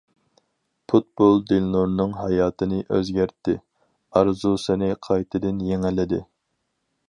پۇتبول 0.91 1.35
دىلنۇرنىڭ 1.51 2.15
ھاياتىنى 2.21 2.81
ئۆزگەرتتى، 2.97 3.55
ئارزۇسىنى 4.17 4.93
قايتىدىن 5.09 5.61
يېڭىلىدى. 5.71 6.25